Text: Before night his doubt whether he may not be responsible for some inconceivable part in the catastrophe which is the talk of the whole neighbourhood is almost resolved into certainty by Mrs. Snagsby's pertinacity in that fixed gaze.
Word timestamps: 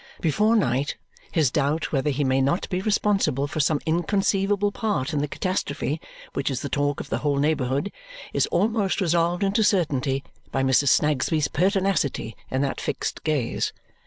Before 0.19 0.55
night 0.55 0.97
his 1.31 1.51
doubt 1.51 1.91
whether 1.91 2.09
he 2.09 2.23
may 2.23 2.41
not 2.41 2.67
be 2.71 2.81
responsible 2.81 3.45
for 3.45 3.59
some 3.59 3.79
inconceivable 3.85 4.71
part 4.71 5.13
in 5.13 5.19
the 5.19 5.27
catastrophe 5.27 6.01
which 6.33 6.49
is 6.49 6.63
the 6.63 6.69
talk 6.69 6.99
of 6.99 7.09
the 7.11 7.19
whole 7.19 7.37
neighbourhood 7.37 7.91
is 8.33 8.47
almost 8.47 8.99
resolved 8.99 9.43
into 9.43 9.63
certainty 9.63 10.23
by 10.51 10.63
Mrs. 10.63 10.87
Snagsby's 10.87 11.49
pertinacity 11.49 12.35
in 12.49 12.63
that 12.63 12.81
fixed 12.81 13.23
gaze. 13.23 13.73